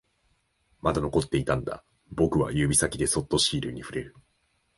[0.81, 4.15] まだ残っていたんだ、僕は指先でそっとシールに触れる